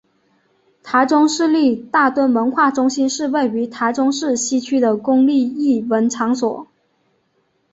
[0.81, 6.65] 台中市立大墩文化中心是位于台中市西区的公立艺文场所。